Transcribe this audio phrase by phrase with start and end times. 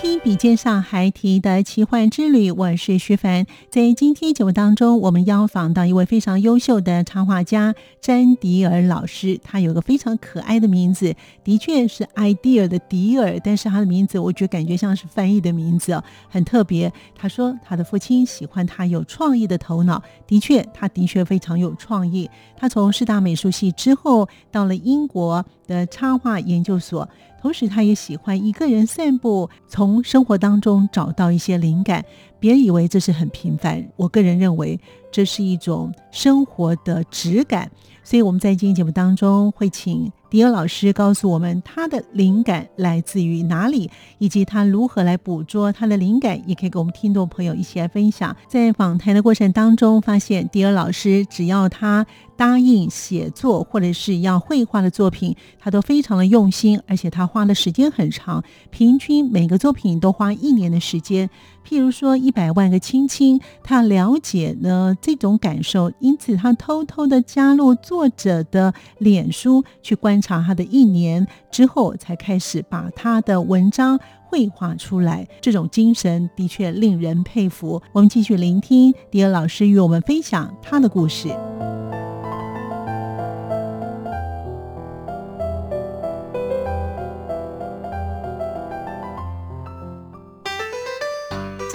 [0.00, 3.44] 听笔尖上还提的奇幻之旅，我是徐凡。
[3.68, 9.38] 在今天节目当中，我们邀访到一位非常优秀的插画家詹迪尔老师。
[9.44, 16.90] 他有个非常可爱的名字，的确是 idea 的迪尔，但是他的名字我觉得感觉像是翻译的名字，很特别。
[17.14, 22.30] 他说他的父亲喜欢他有创意的头脑，的确，他的确非常有创意。
[22.56, 27.06] 他从师大美术系之后，到了英国的插画研究所。
[27.40, 32.04] 同时，他也喜欢一个人散步，从生活当中找到一些灵感。
[32.38, 34.78] 别以为这是很平凡，我个人认为
[35.10, 37.70] 这是一种生活的质感。
[38.02, 40.10] 所以我们在今天节目当中会请。
[40.30, 48.34] 迪尔老师告诉我们，他的灵感来自于哪里，以及他如何来捕捉他的灵感，也可以给我们听众朋友一起来分享。
[48.48, 52.06] 在访谈的过程当中，发现迪尔老师只要他
[52.40, 61.28] 答应写作或者是要绘画的作品，他都非常的用心，而且他花的时间很长，平均每个作品都花一年的时间。
[61.68, 70.18] 譬如说《一百万个亲亲》，他了解呢这种感受，因此他偷偷的加入作者的脸书去观。
[70.20, 77.82] 察他的一年之后，才开始把他的文章绘画出来，这种精神的确令人佩服。
[77.92, 81.28] 我们继续聆听迪尔老师与我们分享他的故事。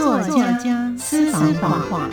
[0.06, 2.08] 作家私房话，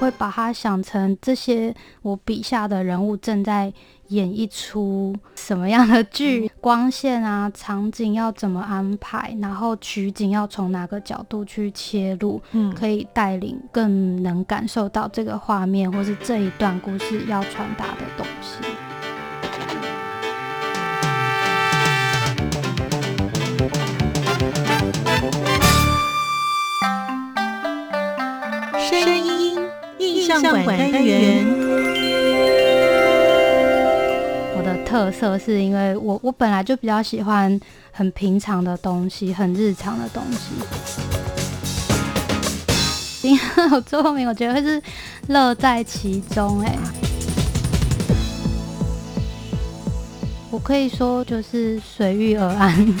[0.00, 3.70] 会把它想成这些我笔下的人物正在。
[4.08, 6.50] 演一出什么样的剧？
[6.60, 9.34] 光线啊，场景要怎么安排？
[9.40, 12.38] 然后取景要从哪个角度去切入？
[12.50, 18.58] 嗯，可以带领更能感受到这个画面，或是这一段故事要传达的东西。
[30.34, 31.46] 印象馆单元。
[34.84, 37.58] 特色是因为我我本来就比较喜欢
[37.92, 40.52] 很平常的东西，很日常的东西。
[43.26, 44.82] 因为我最后面我觉得会是
[45.28, 46.76] 乐在其中，哎，
[50.50, 52.94] 我可以说就是随遇而安。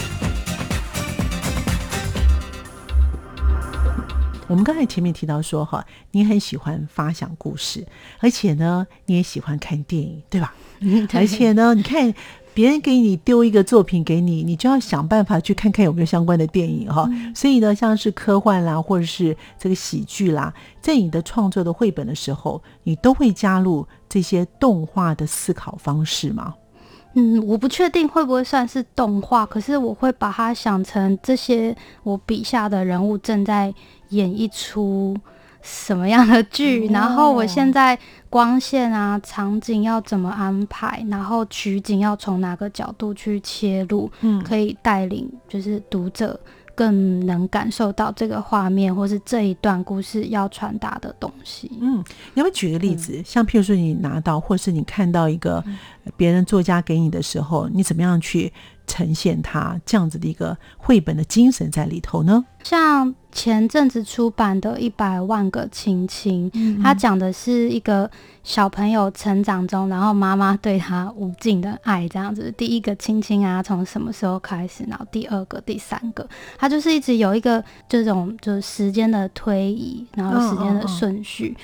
[4.52, 7.86] 我们刚才前面提到说哈，你很喜欢发想故事，
[8.18, 10.54] 而且呢，你也喜欢看电影，对吧？
[11.14, 12.12] 而且呢，你看
[12.52, 17.08] 别人给你丢一个作品给你，你就要想办法去看看有没有相关的电影哈。
[17.34, 20.52] 所以呢，像是科幻啦，或者是这个喜剧啦，
[20.82, 26.54] 在你的创作的绘本的时候，你都会加入这些动画的思考方式吗？
[27.14, 33.72] 嗯，我不确定会不会算是动画，可是我会把它想成这些我笔下的人物正在
[34.12, 35.16] 演一出。
[35.64, 36.88] 什么样的剧？
[36.88, 37.96] 然后我现在
[38.28, 41.06] 光线啊、场景要怎么安排？
[41.08, 44.10] 然后取景要从哪个角度去切入？
[44.22, 46.36] 嗯，可以带领就是读者
[46.74, 51.70] 更能感受到这个画面，或是这一段故事要传达的东西。
[51.80, 51.98] 嗯，
[52.34, 53.22] 你要不要举个例子？
[53.24, 55.62] 像譬如说你拿到，或是你看到一个
[56.16, 58.52] 别人作家给你的时候，你怎么样去？
[58.84, 62.44] 呈现他这样子的一个绘本的精神在里头呢？
[62.64, 66.50] 像前阵子出版的《一百万个亲亲》，
[66.82, 68.08] 他讲的是一个
[68.44, 72.52] 小朋友成长中，然后妈妈对他无尽的爱，这样子。
[72.56, 74.84] 第一个亲亲啊，从什么时候开始？
[74.86, 81.56] 然后第二个、第三个，他就是一直有一个这种就是时间的推移，然后时间的顺序。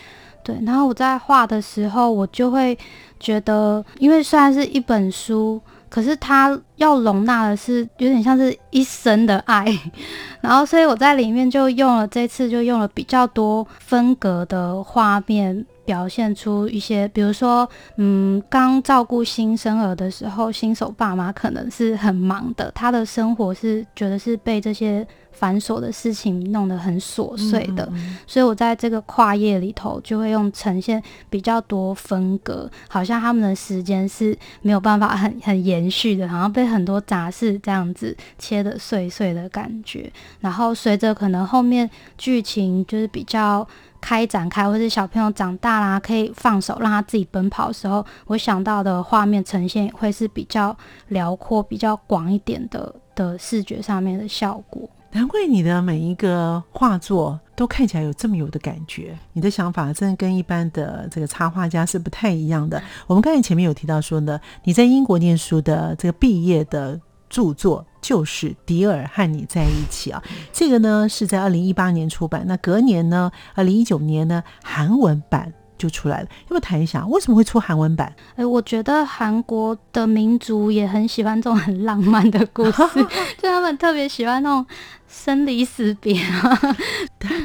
[0.43, 2.77] 对，然后我在画的时候，我就会
[3.21, 9.67] 觉得，因为虽然是一本书，可是他要容纳的是有点像是一生的爱，
[10.41, 15.67] 然后所以我在里面就用了这次就用了比较多分格的画面。
[15.89, 25.07] 表现出一些，比如说，嗯，刚照顾新生儿的时候，新手爸妈可能是很忙的，他的生活是觉得是被这些
[25.39, 27.89] 繁琐的事情弄得很琐碎的，
[28.27, 43.67] 所以我在这个跨页里头就会用呈现比较多分隔，好像他们的时间是没有办法很很延续的，好像被很多杂事这样子切的碎碎的感觉，然后随着可能后面剧情就是比较。
[44.01, 50.75] 开展开，或是小朋友长大啦，可以放手让他自己奔跑的时候，我想到的画面呈现会是比较
[51.09, 54.89] 辽阔、比较广一点的的视觉上面的效果。
[55.13, 62.83] 难怪你的每一个画作都看起来有这么有的感觉，你的想法真的跟一般的这个插画家是不太一样的。
[63.07, 67.01] 我们刚才前面有提到说呢，你在英国念书的这个毕业的。
[67.31, 76.29] 著作就是《迪尔和你在一起》啊，这个呢是在二零一八年出版，那隔年呢，二零一九年呢，韩文版就出来了。
[76.43, 78.13] 要不要谈一下为什么会出韩文版？
[78.37, 82.83] 哎，我觉得韩国的民族也很喜欢这种很浪漫的故事，
[83.41, 84.67] 就他们特别喜欢那种
[85.09, 86.77] 生离死别啊。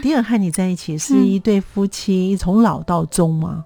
[0.01, 3.63] 迪尔和你在一起是一对夫妻，从老到终吗？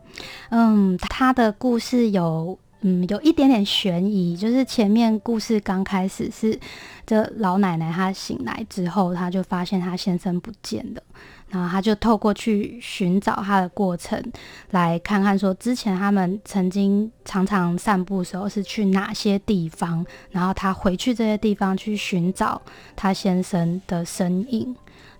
[0.49, 2.59] 嗯，他的故事有。
[2.81, 6.57] 嗯，有一点点悬疑，就是前面故事刚开始是
[7.05, 11.01] 这老奶奶她醒来之后，她就发现她先生不见了，
[11.49, 14.21] 然后她就透过去寻找他的过程，
[14.69, 22.61] 来看看说之前他们曾经常常散步的时候是去哪些地方，然后她回去这些地方去寻找
[22.95, 24.75] 她先生的身影。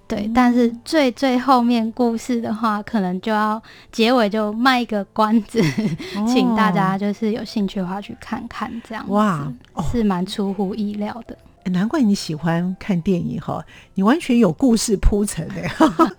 [0.07, 3.62] 对，但是最最后面故事的话，可能就要
[3.92, 5.62] 结尾就卖一个关子，
[6.25, 9.51] 请大家就是有兴趣的话去看看，这样哇，
[9.92, 11.38] 是蛮出乎意料的。
[11.71, 13.62] 难怪你喜欢看电影哈，
[13.95, 15.68] 你完全有故事铺陈的。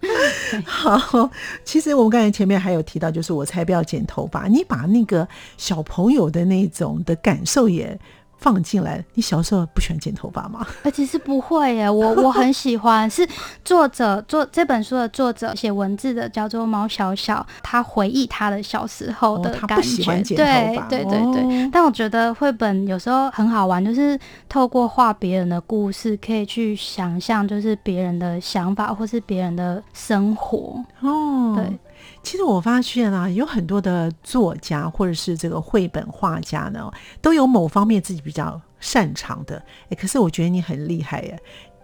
[0.66, 1.30] 好，
[1.64, 5.26] 其实我们刚才前面还有提到，就是我才不要剪头发，你把那个
[5.56, 7.98] 小朋友的那种的感受也。
[8.38, 10.66] 放进来，你小时候不喜欢剪头发吗？
[10.84, 13.08] 呃，其实不会耶，我 我很喜欢。
[13.10, 13.26] 是
[13.64, 20.36] 作者作这本书的作者写文字的，叫做猫小小，他回忆他的小时候的感觉。
[20.36, 21.70] 对对对对。
[21.72, 24.18] 但我觉得绘本有时候很好玩，就是
[24.48, 30.82] 透过画别人的故事，可以去想象，就是别人的想法或是别人的生活。
[31.00, 31.78] 哦，对。
[32.22, 36.90] 其实我发现啊，有很多的作家或者是这个绘本画家呢，
[37.22, 39.62] 都有某方面自己比较擅长的。
[39.88, 41.38] 诶，可是我觉得你很厉害耶！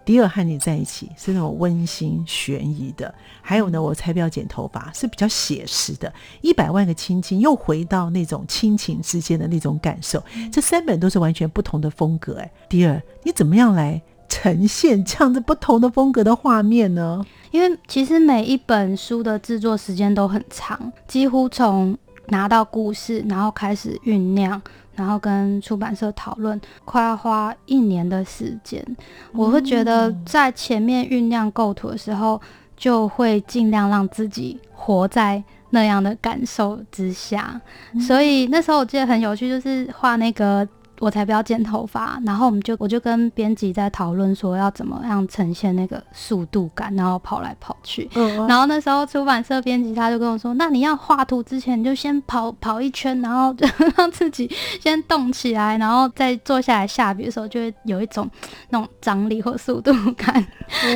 [0.05, 3.11] 迪尔和你在一起是那种温馨悬疑的，
[3.41, 6.13] 还有呢，我才不要剪头发是比较写实的。
[6.41, 12.35] 一百万个亲亲又回到那种亲情之间的那种感受，这三本都是完全不同的风格。
[12.35, 13.99] 哎，迪尔，你怎么样来
[14.35, 17.23] 呈现这样子不同的风格的画面呢？
[17.51, 21.97] 因为其实每一本书的制作时间都很长，几乎从
[22.27, 24.61] 拿到故事，然后开始酝酿，
[24.93, 28.85] 然后跟出版社讨论，快要花一年的时间。
[29.31, 32.41] 我会觉得在前面酝酿构图的时候，
[32.75, 37.61] 就会尽量让自己活在那样的感受之下。
[38.05, 40.67] 所以那时候我记得很有趣，就是画那个。
[40.99, 48.09] 我才不要剪头发，然后我们就我就跟编辑在讨论说要怎么样呈现那个速度感，然后跑来跑去。
[48.15, 54.49] 嗯，然后那时候出版社编辑他就跟我说：“那你要画图之前，你就先跑跑一圈，然后就让自己
[54.79, 58.29] 先动起来，然后再坐下来下笔的时候，就会有一种
[58.69, 60.45] 那种张力或速度感。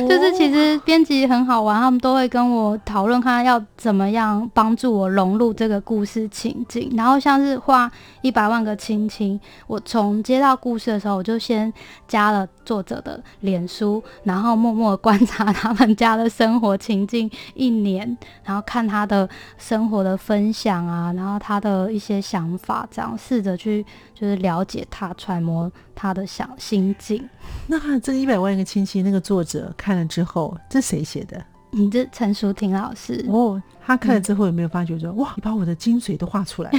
[0.08, 6.90] 就是其实编辑很好玩，他们都会跟我讨论看要怎么样帮助我融入这个故事情境。
[6.96, 7.90] 然后像是画
[8.22, 9.78] 一百万个亲亲，我。
[9.90, 11.72] 从接到故事的时候，我就先
[12.06, 19.28] 加了作者的脸书，然后默默观察他们家的生活情境一年，然后看他的
[19.58, 27.28] 生活的分享啊，然后他的一些想法，这样试着去就是了解他，揣摩他的想心境。
[27.66, 31.44] 那这一百万个亲戚，那个作者看了之后，这谁写的？
[31.72, 36.78] 你这陈淑婷老师哦，他看了之后有没有发觉说哇，你把我的精髓都画出来了？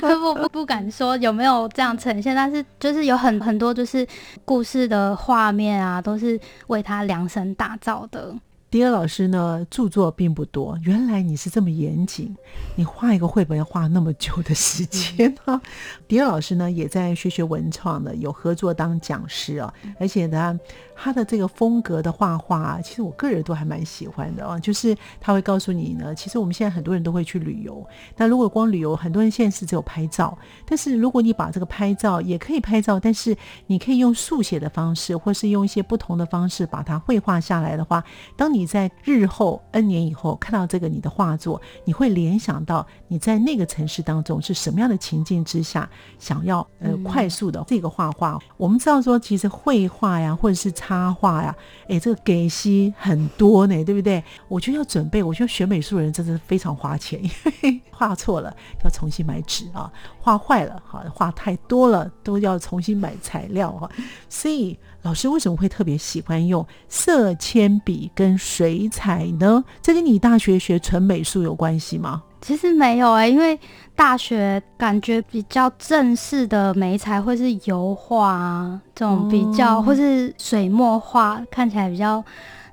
[0.18, 4.06] 不不不敢说有没有这样呈现，但是就是有很很多就是
[4.44, 6.38] 故事的画面啊，都是
[6.68, 8.34] 为他量身打造的。
[8.70, 10.78] 迪尔老师呢，著作并不多。
[10.82, 12.34] 原来你是这么严谨，
[12.74, 15.60] 你画一个绘本要画那么久的时间啊？
[16.08, 19.70] 迪尔老师呢，也在学学文创的，有合作当讲师哦。
[20.00, 20.58] 而且呢，
[20.96, 24.58] 他的这个风格的画画啊，其实我个人都还蛮喜欢的啊。
[24.58, 30.38] 就是他会告诉你呢，其实我们现在很多人都会去旅游，那如果光旅游，很多人现在是只有拍照。
[30.64, 38.02] 但是如果你把这个拍照也可以拍照，但是你可以用速写的方式，或是用一些不同的方式把它绘画下来的话，
[38.34, 48.38] 当你你在日后 N 年以后看到这个你的画作，你会联想到你在那个城市当中是什么样的情境之下，想要呃快速的这个画画。
[48.56, 51.54] 我们知道说，其实绘画呀，或者是插画呀，
[51.88, 54.22] 哎，这个给息很多呢，对不对？
[54.48, 57.30] 我觉得要准备，我觉得学美术的人真的非常花钱，因
[57.62, 63.88] 为 画错了要重新买纸啊，画坏了哈，画太多了都要重新买材料哈，
[64.28, 64.76] 所以。
[65.02, 69.64] 老师为什么会特别喜欢用色铅笔跟水彩呢？
[69.82, 72.22] 这跟你大学学纯美术有关系吗？
[72.42, 73.58] 其实没有哎，因为
[73.96, 82.22] 大学感觉比较正式的美彩会是油画啊，这种比较或是水墨画，看起来比较。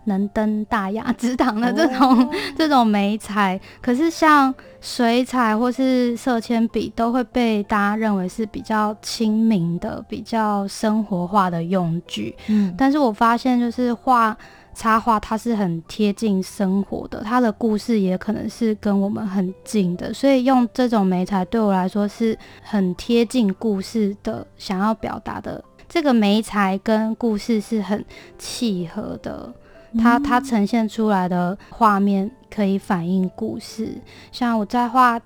[0.06, 12.36] 能登大雅之堂的这种这种美彩，可是像水彩或是色铅笔，都会被大家认为是比较亲民的、比较生活化的用具。
[12.48, 14.36] 嗯，但是我发现，就是画
[14.80, 28.06] 插画，它是很贴近生活的，它的故事也可能是跟我们很近的，所以用这种媒材对我来说是很贴近故事的，想要表达的这个媒材跟故事是很
[28.38, 29.54] 契合的。
[29.98, 34.00] 它它呈现出来的画面可以反映故事，
[34.32, 35.20] 像我在画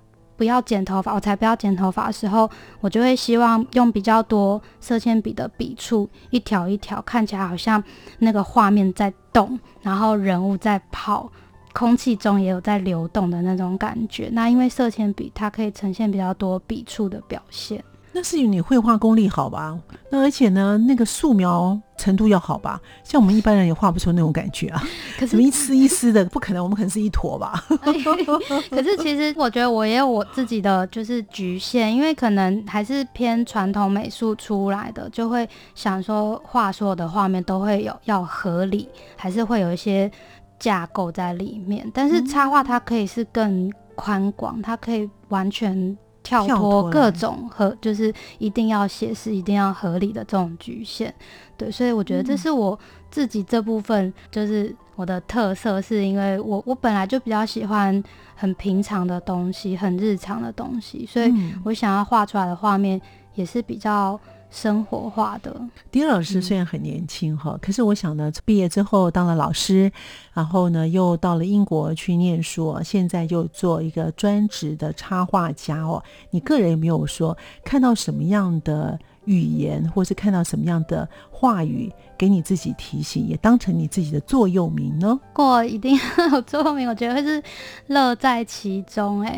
[0.43, 2.50] 不要剪头发，我才不要剪头发的时候，
[2.81, 7.81] 我就会希望用比较多色铅笔的笔触，一条一条看起来好像
[8.19, 11.31] 那个画面在动，然后人物在跑，
[11.71, 14.27] 空气中也有在流动的那种感觉。
[14.33, 17.81] 那因为色铅笔它可以呈现比较多笔触的表现。
[18.15, 19.77] 那是你绘画功力好吧？
[20.12, 22.79] 那而且呢，那个素描程度要好吧？
[23.03, 24.84] 像我们一般人也画不出那种感觉啊。
[25.17, 27.63] 可是，一丝一丝的，不可能，我们可能是一坨吧？
[28.70, 40.12] 可是，其实我觉得我也有我自己的就是局限，因为可能还是偏传统美术出来的，就会想说画所有的画面都会有要合理，还是会有一些
[40.60, 41.89] 架构在里面。
[41.91, 45.98] 但是插画它可以是更宽广，它可以完全。
[46.23, 51.11] 跳脱各种和就是一定要写实、一定要合理的这种局限，
[51.57, 52.79] 对，所以我觉得这是我
[53.11, 58.01] 自己这部分就是我的特色，是因为我我本来就比较喜欢
[58.35, 61.31] 很平常的东西、很日常的东西，所以
[61.63, 62.99] 我想要画出来的画面
[63.35, 64.19] 也是比较。
[64.53, 69.91] 生活化的丁老师虽然很年轻哈，可是我想呢，毕业之后当了老师，
[70.31, 76.01] 然后呢又到了英国去念书，现在就做一个专职的插画家哦。
[76.29, 81.91] 你个人有没有说看到什么样的语言，或是看到什么样的话语？
[82.15, 85.19] 给你自己提醒，也当成你自己的座右铭呢。
[85.33, 87.43] 过一定要有座右铭，我觉得会是
[87.87, 89.21] 乐在其中。
[89.21, 89.37] 哎，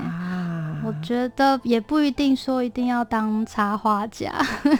[0.85, 4.31] 我觉得也不一定说一定要当插画家，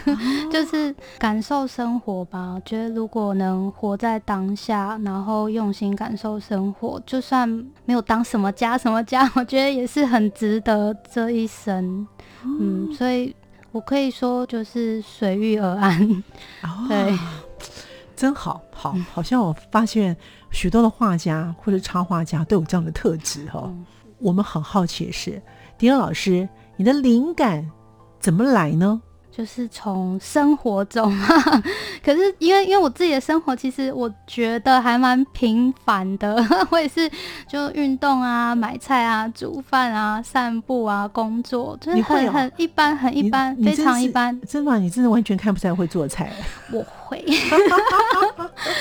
[0.52, 2.52] 就是感受生活吧。
[2.54, 7.48] 我觉得如果能活在当下，然后用心感受生活，就算
[7.86, 12.06] 没有当什么家什么家，我觉得也是很值得这一生。
[12.44, 13.34] 嗯，所以
[13.76, 16.24] 我可以说就是随遇而安。
[16.88, 17.18] 对。
[18.16, 20.16] 真好，好，好像我发现
[20.50, 23.70] 许多的画家或者插画家都有这样的特质哈。
[24.18, 25.42] 我们很好奇的是，
[25.76, 27.70] 迪恩老师，你的灵感
[28.18, 29.02] 怎么来呢？
[29.36, 31.12] 就是从生活中，
[32.02, 37.10] 可是因为因为我自己的生活，其实我觉得还蛮平凡的， 我也是
[37.46, 44.40] 就运动啊、买菜啊、煮饭啊、散步啊、工作，就是很很一般，很一般，非常一般。
[44.48, 46.32] 真的，你真的完全看不出来会做菜。
[46.72, 47.22] 我会，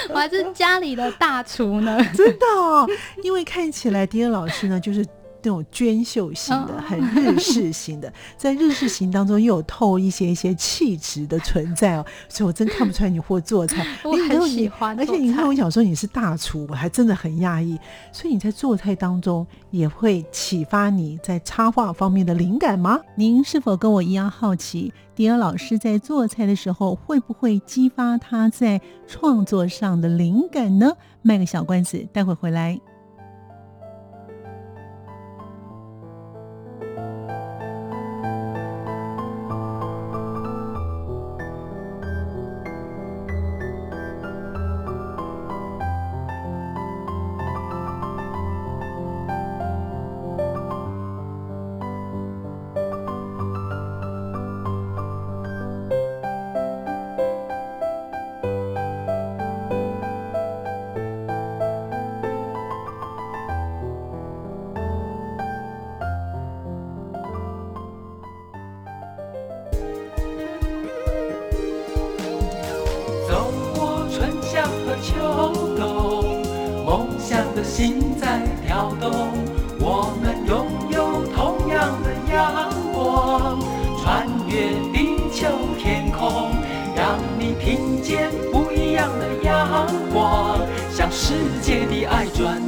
[0.09, 1.97] 我还是家里的大厨呢。
[2.13, 2.87] 真的，哦
[3.23, 5.05] 因为看起来迪恩老师呢，就是。
[5.45, 13.85] 那种娟秀型的，很日式型的， 在日式型当中又有透一些一些气质的存在哦，所以我真看不出来你会做菜。
[14.03, 17.79] 我很喜欢，而且你看我想说你是大厨，我还真的很讶异。
[18.11, 22.99] 所以你在做菜当中也会启发你在插画方面的灵感吗？
[23.15, 30.91] 您是否跟我一样好奇，迪尔老师在做菜的时候会不会激发他在创作上的灵感呢？
[31.21, 32.79] 卖个小关子，待会回来。
[75.05, 75.13] 秋
[75.77, 76.41] 冬，
[76.83, 79.29] 梦想的心在跳动，
[79.79, 83.59] 我们拥有同样的阳光，
[84.01, 85.45] 穿越地球
[85.77, 86.49] 天空，
[86.95, 90.59] 让你听见不一样的阳光，
[90.91, 92.64] 向世界的爱转。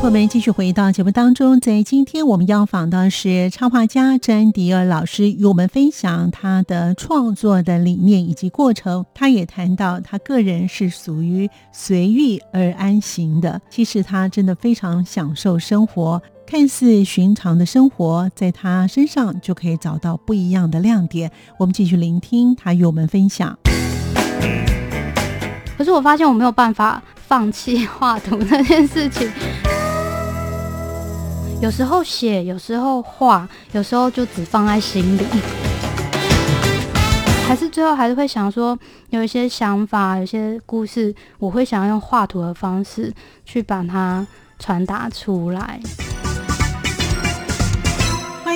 [0.00, 9.04] 朋友们继续回到节目当中，在今天我们要访的是插画家詹迪尔老师，与我们分享他的创作的理念以及过程。
[9.12, 21.30] 他也谈到他个人是属于随遇而安型的，其实他真的非常享受生活，看似寻常的生活，在他身上就可以找到不一样的亮点。
[21.58, 23.58] 我们继续聆听他与我们分享。
[25.76, 29.30] 可是我发现我没有办法放弃画图这件事情。
[31.60, 35.22] 有时候写，有时候画，有时候就只放在心里，
[37.46, 38.76] 还是最后还是会想说，
[39.10, 43.12] 有一些想法，有些故事，我会想要用画图的方式
[43.44, 44.26] 去把它
[44.58, 45.78] 传达出来。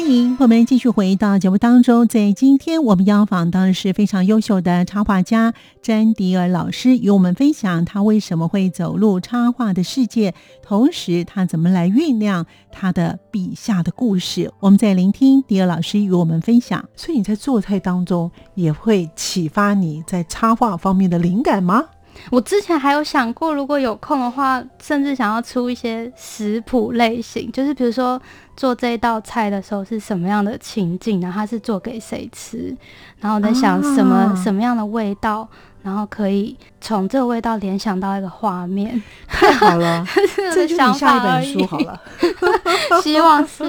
[0.05, 14.53] 欢迎我们继续回到节目当中，在今天我们邀访到的是非常优秀的插画家詹迪尔老师，与我们分享他为什么会走入插画的世界，同时他怎么来酝酿他的笔下的故事。
[14.61, 16.87] 我们在聆听迪尔老师与我们分享。
[16.95, 21.83] 所以你在做菜当中也会启发你在插画方面的灵感吗？
[22.31, 28.21] 我之前还有想过，如果有空的话，甚至想要出一些食谱类型，就是比如说
[28.57, 32.77] 做这一道菜的时候是什么样的情境，然后它是做给谁吃，
[33.21, 34.41] 然后我在想什么、啊。
[34.45, 35.49] 什么样的味道，
[35.83, 39.03] 然后可以从这个味道联想到一个画面。
[39.27, 40.05] 太好了，
[40.53, 41.99] 这就你下一本书好了。
[43.03, 43.65] 希望是。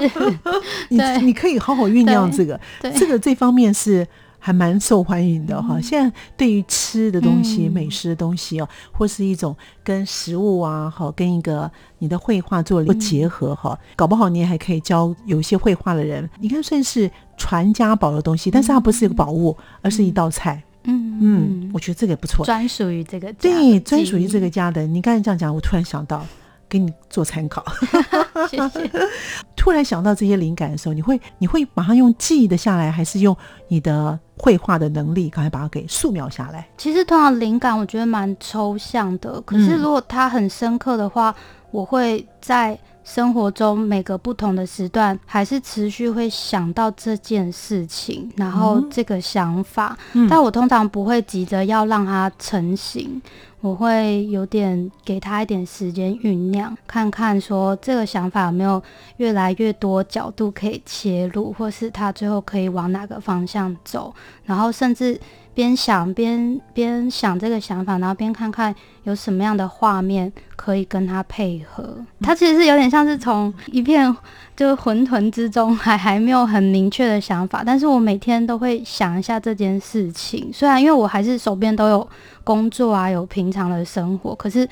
[0.90, 2.90] 你你可以好好酝酿这个，对。
[2.92, 4.06] 这个这方面是
[4.46, 5.80] 还蛮受欢迎的哈。
[5.80, 20.62] 现在对于吃的东西、嗯美食的东西哦，或是一种跟食物啊，好，跟一个你的绘画做一个结合哈，搞不好你也还可以教有一些绘画的人，你看算是传家宝的东西，但是它不是一个宝物，而是一道菜。
[20.84, 22.46] 嗯嗯，我觉得这个也不错。
[22.46, 24.86] 专属于这个家对，的专属于这个家的。
[24.86, 26.24] 你刚才这样讲，我突然想到，
[26.68, 27.64] 给你做参考。
[28.48, 28.88] 谢谢。
[29.56, 36.68] 突然想到这些灵感的时候，你会你会马上用记忆的下来，还是用你的绘画的能力，赶快把它给素描下来？
[36.76, 41.34] 其实通常灵感我觉得蛮抽象的，可是嗯如果它很深刻的话，
[41.70, 48.88] 我会在生活中每个不同的时段，还是持续会想到这件事情，然后嗯。
[48.90, 50.26] 这个想法，嗯。
[50.28, 53.22] 但我通常不会急着要让它成型。
[53.60, 58.80] 我会有点给他一点时间酝酿，看看说这个想法有没有
[59.16, 64.14] 越来越多角度可以切入，或是他最后可以往哪个方向走，
[64.44, 65.18] 然后甚至
[65.56, 71.96] 边想边边想这个想法，然后边看看有什么样的画面可以跟他配合。
[72.20, 74.14] 它其实是有点像是从一片
[74.54, 80.50] 就是混沌之中还还没有很明确的想法，但是我每天都会想一下这件事情。
[80.52, 82.06] 虽然因为我还是手边都有
[82.44, 84.68] 工作啊，有平常的生活，可是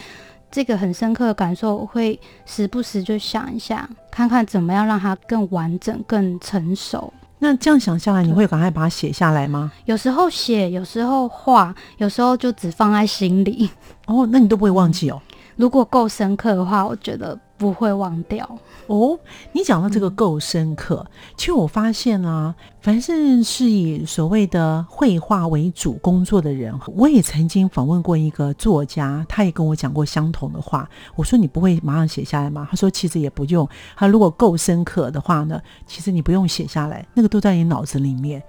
[0.50, 7.10] 这个很深刻的感受，我会时不时就想一下，看看怎么样让它更完整、更成熟。
[7.40, 9.70] 那这样想下来，你会赶快把它写下来吗？
[9.84, 13.68] 有时候写，有时候画，有时候就只放在心里。
[14.06, 15.20] 哦，那你都不会忘记哦。
[15.56, 18.46] 如果够深刻的话，我觉得不会忘掉。
[18.88, 19.18] 哦，
[19.52, 30.86] 你讲到这个够深刻，其实我发现啊，凡是是以所谓的绘画为主工作的人，我也曾经访问过一个作家，他也跟我讲过相同的话。
[31.16, 32.68] 我说你不会马上写下来吗？
[32.70, 38.42] 他说其实也不用，他如果够深刻的话呢，其实你不用写下来，那个都在你脑子里面。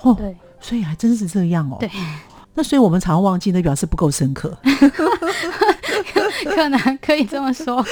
[0.00, 1.76] 哦，对所以还真是这样哦。
[1.78, 1.90] 对，
[2.54, 4.56] 那所以我们常忘记，那表示不够深刻。
[6.54, 7.84] 可能可以这么说。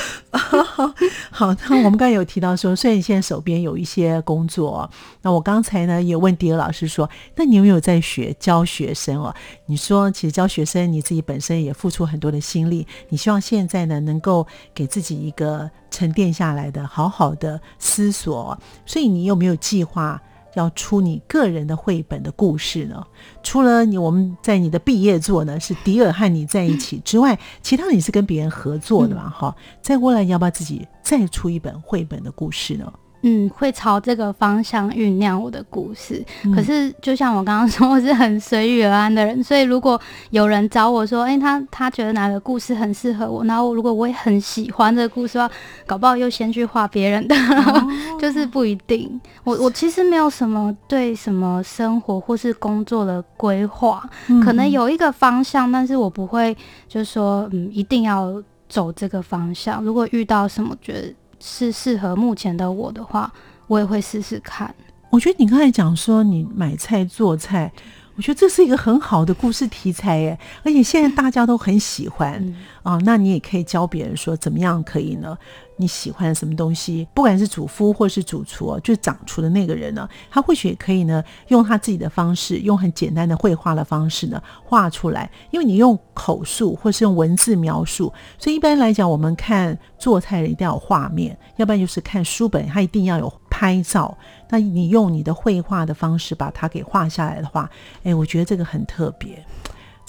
[1.31, 4.91] 好，那我们刚才有提到说，虽然你现在手边有一些工作，
[5.23, 9.35] 那我刚才呢也问迪尔老师说，那你有没有在学教学生哦？
[9.67, 20.21] 你说其实教学生你自己本身也付出很多的心力，你希望现在呢能够给自己一个沉淀下来的好好的思索，所以你有没有计划？
[20.55, 23.05] 要出你个人的绘本的故事呢？
[23.43, 29.29] 除了你我们在你的毕业作呢是迪尔和你在一起之外，其他你是跟别人合作的嘛？
[29.31, 32.93] 哈、再过来你要不要自己再出一本绘本的故事呢？
[33.23, 36.25] 嗯，会朝这个方向酝酿我的故事。
[36.55, 45.55] 可是，就像我刚刚 说，我是很随遇而安的人，所以如果有人找我说，哎，他他觉得哪个故事很适合我，然后如果我也很喜欢这个故事的话，
[45.87, 47.35] 搞不好又先去画别人的，
[48.19, 49.21] 就是不一定。
[49.45, 54.03] 我我其实没有什么对什么生活或是工作的规划，
[54.45, 56.57] 可能有一个方向，但是我不会
[56.89, 59.83] 就说，嗯，一定要走这个方向。
[59.85, 61.15] 如果遇到什么觉得。
[61.41, 63.33] 是适合目前的我的话，
[63.67, 64.75] 我也会试试看。
[65.11, 67.73] 我觉得你刚才讲说你买菜做菜，
[68.15, 72.97] 我觉得这是一个很好的故事题材耶，而且现在大家都很喜欢啊。
[73.05, 75.37] 那你也可以教别人说怎么样可以呢？
[75.81, 77.09] 你喜欢什么东西？
[77.15, 85.31] 不管是主夫或是主厨，就是掌厨的那个人呢，他或许也可以呢，用他自己的方式，用很简单的绘画的方式呢，画出来。
[85.51, 94.15] 因为你用口述或是用文字描述，所以一般来讲，我们看做菜一定要有画面，要不然就是看书本，它一定要有拍照。
[94.51, 97.71] 那你用你的绘画的方式把它给画下来的话，
[98.05, 99.43] 哎，我觉得这个很特别。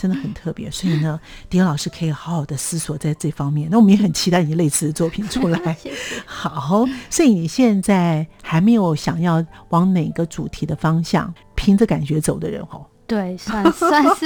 [0.02, 3.70] 真的很特别，所以呢， 迪老师可以好好的思索在这方面。
[3.70, 5.78] 那我们也很期待你类似的作品出来。
[6.26, 12.84] 好，所以你现在还没有想要往哪个主题的方向凭着感觉走的人哦？
[13.06, 14.26] 对，算 算是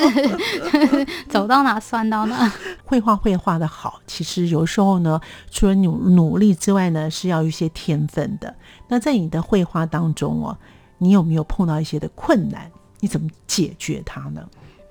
[1.28, 2.50] 走到哪算到哪。
[2.86, 5.20] 绘画绘画的好，其实有时候呢，
[5.52, 8.56] 除了努努力之外呢，是要一些天分的。
[8.88, 10.58] 那在你的绘画当中哦，
[11.00, 12.72] 你有没有碰到一些的困难？
[13.02, 14.42] 你怎么解决它呢？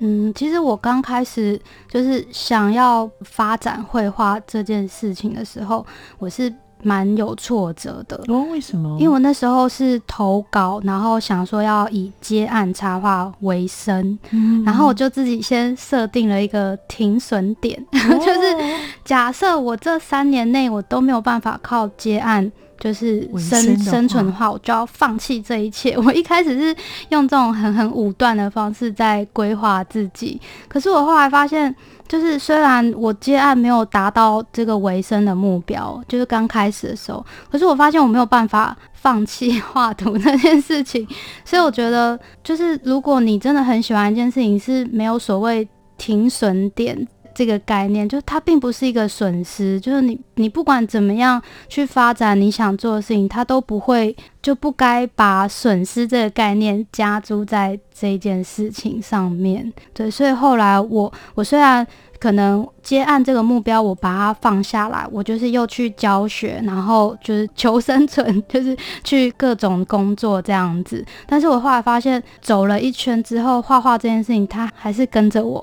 [0.07, 5.85] 嗯，其实我刚开始就是想要发展绘画这件事情的时候，
[6.19, 6.53] 我是
[6.85, 8.23] 蛮有挫折的。
[8.29, 8.97] 哦，为什么？
[9.01, 14.17] 因为我那时候是投稿，然后想说要以接案插画为生，
[14.65, 18.57] 然后我就自己先设定了一个停损点， 就是
[19.05, 22.53] 假设我这三年内我都没有办法靠接案。
[22.77, 25.97] 就是生生存的话，我就要放弃这一切。
[25.97, 26.77] 我一开始是
[27.11, 31.75] 用这种很很武断的方式在规划自己，可是我后来发现，
[32.15, 41.05] 就是虽然我接案没有达到这个维生的目标，就是刚开始的时候，可是我发现我没有办法放弃 画图那件事情。
[41.45, 46.97] 所以我觉得，就是如果你真的很喜欢一件事情，是没有所谓停损点。
[47.35, 59.73] 这个概念就它并不是一个损失，就是你你不管怎么样去发展你想做的事情，它都不会就不该把损失这个概念加诸在这件事情上面。
[59.93, 61.87] 对，所以后来我我虽然
[62.19, 71.05] 可能接案这个目标我把它放下来，我就是又去教学，然后就是求生存，就是去各种工作这样子。
[71.27, 75.61] 但是我后来发现走了一圈之后，画画这件事情它还是跟着我。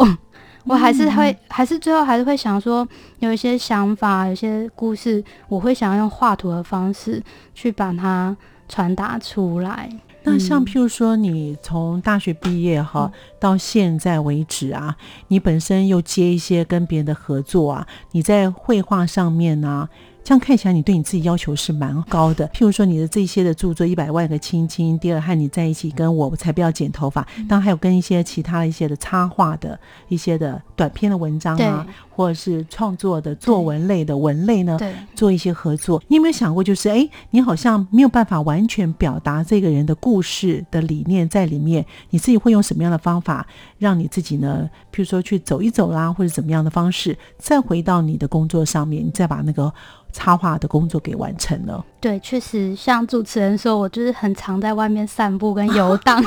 [0.66, 2.88] 我还是会，还是最后还是会想说，
[3.20, 7.22] 有一些想法，有些故事，我会想要用画图的方式
[7.54, 8.36] 去把它
[8.70, 9.90] 传达出来。
[10.24, 14.96] 那像譬如说，你从大学毕业哈到现在为止啊，
[15.30, 19.90] 你本身又接一些跟别人的合作啊，你在绘画上面呢？
[20.24, 22.48] 这样看起来，你对你自己要求是蛮高的。
[22.50, 27.22] 譬如说，你的这些的著作《一百万个亲亲》，第二和你在一起，跟我才不要剪头发。
[27.50, 29.78] 当然还有跟一些其他一些的插画的
[30.10, 31.86] 一些的短篇的文章啊，
[32.22, 34.78] 或者是创作的作文类的文类呢，
[35.16, 36.02] 做一些合作。
[36.08, 43.48] 你有没有想过，就是哎，你好像没有办法完全表达这个人的故事的理念在里面，你自己会用什么样的方法，
[43.80, 44.70] 让你自己呢？
[44.94, 49.74] 譬如说去走一走啦，或者怎么样的方式，再回到你的工作上面，你再把那个。
[50.14, 51.86] 插画的工作给完成了。
[52.02, 56.22] 对，确实像主持人说，我就是很常在外面散步跟游荡。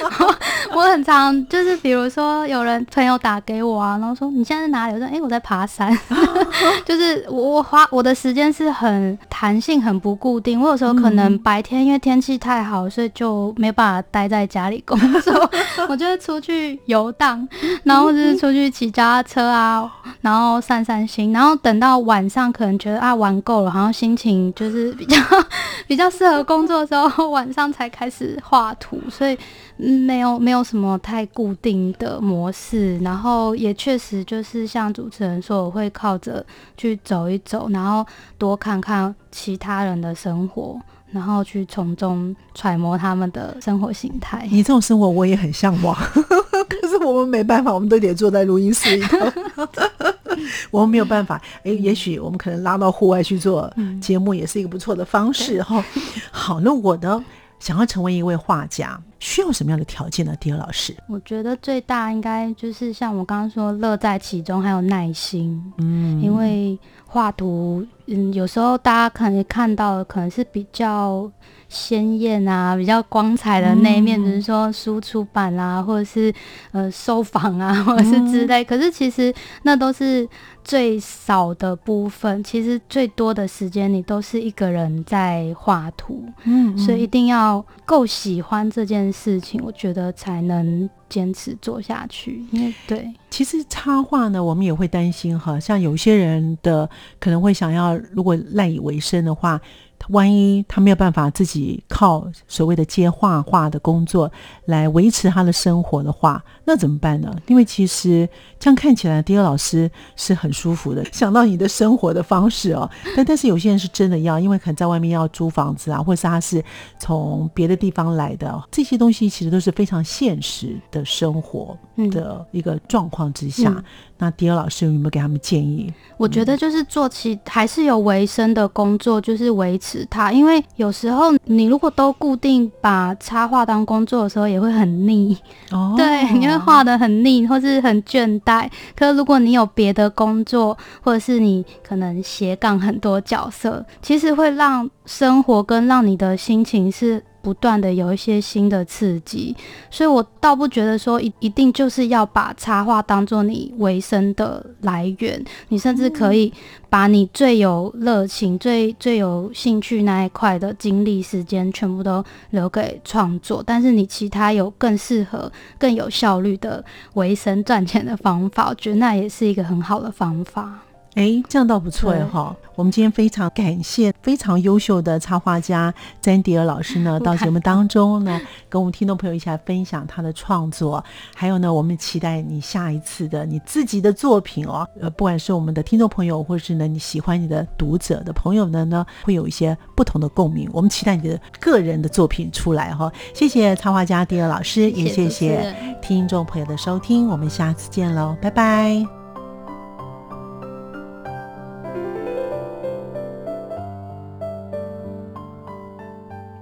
[0.74, 4.94] 我很常就是，比如说有人朋友打给我啊，然后说你现在在哪里？
[4.94, 5.96] 我说哎，我在爬山。
[6.86, 10.58] 就是我我花我的时间是很弹性、很不固定。
[10.58, 15.50] 我有时候可能白天因为天气太好，所以就没办法待在家里工作。
[15.90, 17.46] 我就会出去游荡，
[17.84, 21.30] 然后就是出去骑脚踏车啊，然后散散心。
[21.32, 23.14] 然后等到晚上，可能觉得啊。
[23.18, 25.16] 玩够了，然后心情就是比较
[25.88, 29.36] 比较适合工作的时候，晚上才开始画图，所以
[29.76, 32.96] 没有没有什么太固定的模式。
[32.98, 36.44] 然后也确实就是像主持人说，我会靠着
[36.76, 38.04] 去走一走，然后
[38.36, 44.46] 多看看其他人的生活，然后去从中揣摩他们的生活形态。
[44.50, 45.94] 你这种生活我也很向往，
[46.68, 49.18] 可是我们没办法，我们都得坐在录音室里头。
[50.70, 53.68] 我们没有办法，哎，也许我们可能拉到户外去做
[54.00, 55.84] 节目，也是一个不错的方式哈。
[56.30, 57.24] 好，那我呢，
[57.58, 60.34] 想要成为一位画家，需要什么样的条件呢？
[60.40, 65.60] 迪尔老师，我觉得最大应该就是像我刚刚说，乐在其中，还有耐心。
[65.78, 71.30] 嗯，因为画图，嗯，有时候大家可能看到可能是比较。
[71.68, 76.32] 鲜艳啊，比较光彩的那一面，比如说书出版啊，或者是
[76.72, 78.64] 呃收房啊，或者是之类。
[78.64, 79.30] 可是其实
[79.64, 80.26] 那都是
[80.68, 86.22] 最少的部分，其实最多的时间你都是一个人在画图。
[86.44, 92.44] 嗯，所以一定要够喜欢这件事情，我觉得才能坚持做下去。
[92.52, 96.86] 因为对，其实插画呢，我们也会担心哈，像有些人的
[97.18, 99.58] 可能会想要，如果赖以为生的话。
[100.08, 104.30] 万一他没有办法自己靠所谓的接画画的工作
[104.66, 107.34] 来维持他的生活的话，那怎么办呢？
[107.46, 111.04] 因为其实这样看起来，迪尔老师是很舒服的。
[111.12, 116.64] 想到 你的生活的方式哦， 但但是有些人是真的要，因为可能在外面要租房子啊，或者是他是
[116.98, 121.76] 从别的地方来的，这些东西其实都是非常现实的生活
[122.10, 123.82] 的一个状况之下。
[124.20, 125.92] 那迪尔老师有没有给他们建议？
[126.16, 130.32] 我觉得就是做其还是有维生的工作，就是维持它。
[130.32, 135.38] 因为有时候你如果都固定把插画当工作的时候，也会很腻。
[135.70, 138.68] 哦，对，你会画的很腻，或是很倦怠。
[138.96, 147.22] 可如果你有别的工作，或者是你可能斜杠很多角色，其实会让生活跟让你的心情是。
[147.48, 149.56] 不断的有一些新的刺激，
[149.90, 156.52] 所以我倒不觉得说一一定就是要把插画当做你维生的来源，你甚至可以
[156.90, 166.84] 把你最有热情、最最有兴趣那一块的精力、时间全部都留给创作，但是你其他有更适合、更有效率的
[167.14, 170.80] 维生赚钱的方法，我觉得那也是一个很好的方法。
[171.18, 172.54] 哎，这样倒不错哎哈！
[172.76, 181.04] 我们今天非常感谢非常优秀的插画家詹迪尔老师呢， 到节目当中呢，跟我们听众朋友一起来分享他的创作。
[181.34, 184.88] 还有呢，我们期待你下一次的你自己的作品哦。
[185.00, 190.70] 呃，不管是我们的听众朋友，或是呢你喜欢你的读者的朋友们呢，会有一些不同的共鸣。
[190.72, 193.10] 我们期待你的个人的作品出来哈！
[193.34, 197.26] 谢谢插画家迪尔老师，也谢谢听众朋友的收听。
[197.26, 199.17] 我们下次见喽，拜拜。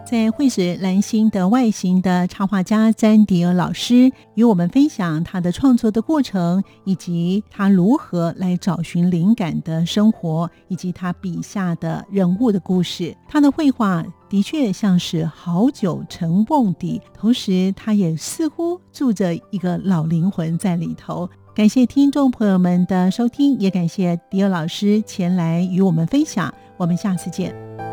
[0.09, 13.17] 在会使蓝星的外形的插画家詹迪尔老师与我们分享他的创作的过程，以及他如何来找寻灵感的生活，以及他笔下的人物的故事。
[13.29, 21.29] 他的绘画的确像是好久成瓮底，同时他也似乎住着一个老灵魂在里头。
[21.53, 26.55] 感谢听众朋友们的收听，也感谢迪尔老师前来与我们分享。
[26.77, 27.86] 我们下次见。